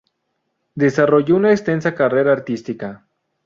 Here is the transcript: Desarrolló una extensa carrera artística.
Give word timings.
Desarrolló 0.73 1.35
una 1.35 1.51
extensa 1.51 1.93
carrera 1.93 2.31
artística. 2.31 2.93